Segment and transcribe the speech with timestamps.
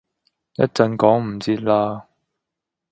[0.55, 2.05] 一陣趕唔切喇